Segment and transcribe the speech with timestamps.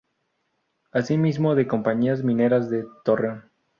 [0.91, 3.51] Asimismo de compañías mineras de Torreón.